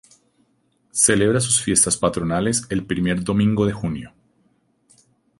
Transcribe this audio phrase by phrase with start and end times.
[0.93, 4.13] Celebra sus fiestas patronales el primer domingo de junio.